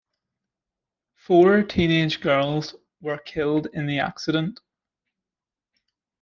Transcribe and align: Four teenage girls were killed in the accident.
Four 1.13 1.61
teenage 1.61 2.21
girls 2.21 2.73
were 3.01 3.19
killed 3.19 3.67
in 3.71 3.85
the 3.85 3.99
accident. 3.99 4.59